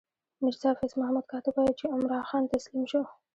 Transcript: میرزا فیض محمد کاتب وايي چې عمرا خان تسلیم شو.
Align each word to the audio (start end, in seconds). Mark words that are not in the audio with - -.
میرزا 0.41 0.71
فیض 0.79 0.93
محمد 0.99 1.23
کاتب 1.31 1.53
وايي 1.57 1.73
چې 1.79 1.85
عمرا 1.95 2.19
خان 2.29 2.43
تسلیم 2.53 2.83
شو. 2.91 3.01